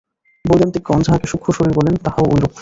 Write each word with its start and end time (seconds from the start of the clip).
বৈদান্তিকগণ 0.45 0.99
যাহাকে 1.01 1.27
সূক্ষ্মশরীর 1.27 1.73
বলেন, 1.75 1.95
তাহাও 2.05 2.25
ঐরূপ। 2.33 2.53